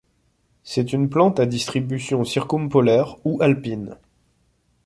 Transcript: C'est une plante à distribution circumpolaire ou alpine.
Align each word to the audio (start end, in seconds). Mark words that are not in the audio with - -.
C'est 0.63 0.93
une 0.93 1.09
plante 1.11 1.39
à 1.39 1.45
distribution 1.45 2.23
circumpolaire 2.23 3.17
ou 3.23 3.37
alpine. 3.39 3.99